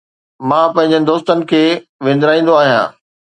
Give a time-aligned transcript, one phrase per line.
[0.49, 1.63] مان پنهنجن دوستن کي
[2.07, 2.89] وندرائيندو آهيان